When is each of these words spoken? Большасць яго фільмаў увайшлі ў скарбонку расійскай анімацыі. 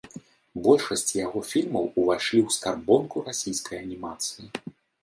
Большасць 0.67 1.11
яго 1.17 1.39
фільмаў 1.51 1.85
увайшлі 2.01 2.39
ў 2.47 2.59
скарбонку 2.59 3.15
расійскай 3.31 3.77
анімацыі. 3.87 4.45